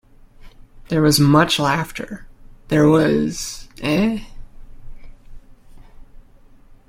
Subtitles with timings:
[0.89, 2.25] 'There was much laughter.'
[2.69, 4.21] 'There was, eh?'